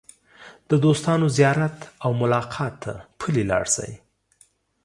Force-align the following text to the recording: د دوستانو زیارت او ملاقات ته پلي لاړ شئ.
د 0.69 0.71
دوستانو 0.83 1.27
زیارت 1.37 1.77
او 2.03 2.09
ملاقات 2.21 2.73
ته 2.83 2.93
پلي 3.19 3.43
لاړ 3.51 3.63
شئ. 3.75 3.91